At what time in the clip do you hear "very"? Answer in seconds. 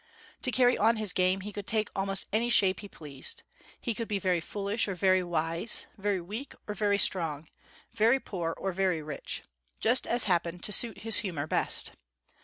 4.17-4.41, 4.95-5.21, 5.95-6.19, 6.73-6.97, 7.93-8.19, 8.73-9.03